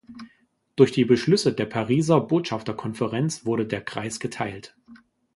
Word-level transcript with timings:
Durch 0.75 0.91
die 0.91 1.05
Beschlüsse 1.05 1.53
der 1.53 1.67
Pariser 1.67 2.21
Botschafterkonferenz 2.21 3.45
wurde 3.45 3.67
der 3.67 3.81
Kreis 3.83 4.19
geteilt. 4.19 4.75